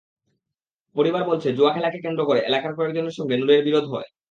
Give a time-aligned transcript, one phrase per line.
[0.95, 4.07] পরিবার বলছে, জুয়া খেলাকে কেন্দ্র করে এলাকার কয়েকজনের সঙ্গে নূরের বিরোধ হয়।